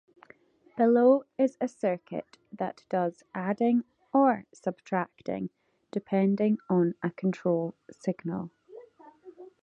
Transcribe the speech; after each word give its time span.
Below 0.77 1.25
is 1.37 1.57
a 1.61 1.67
circuit 1.67 2.39
that 2.51 2.83
does 2.89 3.21
adding 3.35 3.83
"or" 4.11 4.47
subtracting" 4.51 5.51
depending 5.91 6.57
on 6.71 6.95
a 7.03 7.11
control 7.11 7.75
signal. 7.91 8.49